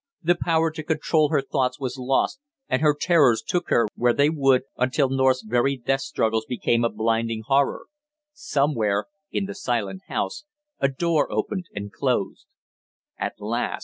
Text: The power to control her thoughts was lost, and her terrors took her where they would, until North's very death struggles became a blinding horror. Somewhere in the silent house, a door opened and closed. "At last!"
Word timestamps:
The 0.23 0.33
power 0.33 0.71
to 0.71 0.81
control 0.83 1.29
her 1.29 1.43
thoughts 1.43 1.79
was 1.79 1.95
lost, 1.99 2.39
and 2.67 2.81
her 2.81 2.95
terrors 2.99 3.43
took 3.45 3.69
her 3.69 3.85
where 3.93 4.13
they 4.13 4.31
would, 4.31 4.63
until 4.75 5.09
North's 5.11 5.43
very 5.43 5.77
death 5.77 6.01
struggles 6.01 6.43
became 6.47 6.83
a 6.83 6.89
blinding 6.89 7.43
horror. 7.45 7.85
Somewhere 8.33 9.05
in 9.31 9.45
the 9.45 9.53
silent 9.53 10.01
house, 10.07 10.45
a 10.79 10.87
door 10.87 11.31
opened 11.31 11.67
and 11.75 11.91
closed. 11.91 12.47
"At 13.19 13.35
last!" 13.39 13.79